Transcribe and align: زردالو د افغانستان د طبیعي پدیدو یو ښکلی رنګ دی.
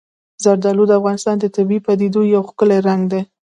زردالو 0.43 0.83
د 0.87 0.91
افغانستان 0.99 1.35
د 1.39 1.45
طبیعي 1.55 1.83
پدیدو 1.87 2.21
یو 2.33 2.41
ښکلی 2.49 2.77
رنګ 2.87 3.01
دی. 3.11 3.21